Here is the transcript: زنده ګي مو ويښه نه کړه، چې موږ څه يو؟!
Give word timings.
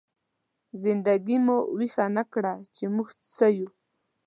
زنده 0.81 1.13
ګي 1.25 1.37
مو 1.45 1.57
ويښه 1.77 2.05
نه 2.17 2.23
کړه، 2.33 2.53
چې 2.75 2.83
موږ 2.95 3.07
څه 3.35 3.45
يو؟! 3.57 3.69